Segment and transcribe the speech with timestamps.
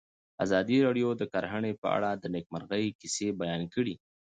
[0.45, 3.95] ازادي راډیو د کرهنه په اړه د نېکمرغۍ کیسې بیان کړې.